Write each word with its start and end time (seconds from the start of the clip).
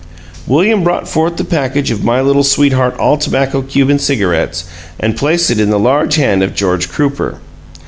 William 0.47 0.83
brought 0.83 1.07
forth 1.07 1.37
the 1.37 1.43
package 1.43 1.91
of 1.91 2.03
My 2.03 2.21
Little 2.21 2.43
Sweetheart 2.43 2.95
All 2.97 3.17
Tobacco 3.19 3.61
Cuban 3.61 3.99
Cigarettes 3.99 4.63
and 4.99 5.15
placed 5.15 5.51
it 5.51 5.59
in 5.59 5.69
the 5.69 5.77
large 5.77 6.15
hand 6.15 6.41
of 6.41 6.55
George 6.55 6.89
Crooper. 6.89 7.35